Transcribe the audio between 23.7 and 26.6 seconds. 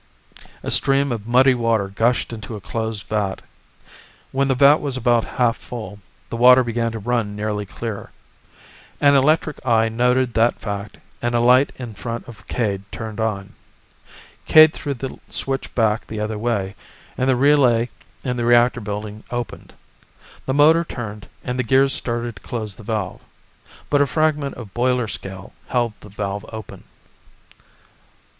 But a fragment of boiler scale held the valve